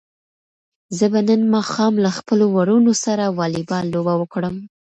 [0.97, 4.55] زه به نن ماښام له خپلو وروڼو سره واليبال لوبه وکړم.